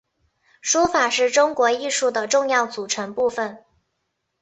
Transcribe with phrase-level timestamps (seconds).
[0.61, 3.63] 书法是中国艺术的重要组成部份。